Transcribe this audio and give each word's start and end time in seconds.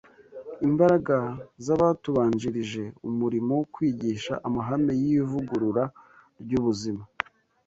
Imbaraga 0.67 1.17
z’Abatubanjirije 1.65 2.83
Umurimo 3.09 3.51
wo 3.59 3.65
Kwigisha 3.73 4.33
Amahame 4.47 4.93
y’Ivugurura 5.03 5.83
ry’Ubuzima 6.41 7.03